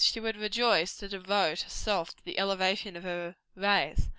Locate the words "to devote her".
0.97-1.69